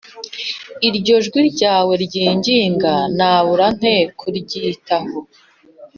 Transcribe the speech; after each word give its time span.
Iryo 0.87 1.15
jwi 1.25 1.41
ryawe 1.51 1.93
ryinginga 2.05 2.93
nabura 3.17 3.67
nte 3.77 3.95
kuryiho 4.19 5.19